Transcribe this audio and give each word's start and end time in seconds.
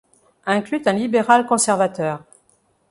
Inclut 0.47 0.81
un 0.87 0.93
libéral-conservateur. 0.93 2.23